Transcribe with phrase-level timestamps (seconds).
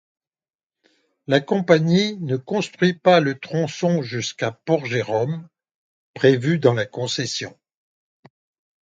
[1.27, 5.47] La Compagnie ne construit pas le tronçon jusqu'à Port-Jérôme
[6.15, 7.55] prévu dans la concession.